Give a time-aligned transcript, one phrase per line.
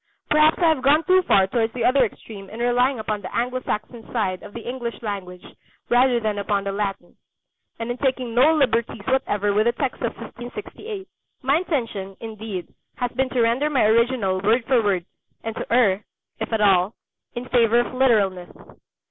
[0.31, 3.61] Perhaps I have gone too far towards the other extreme in relying upon the Anglo
[3.61, 5.45] Saxon side of the English language
[5.89, 7.15] rather than upon the Latin,
[7.77, 11.07] and in taking no liberties whatever with the text of 1568.
[11.43, 15.05] My intention, indeed, has been to render my original word for word,
[15.43, 16.03] and to err,
[16.39, 16.95] if at all,
[17.35, 18.49] in favour of literalness.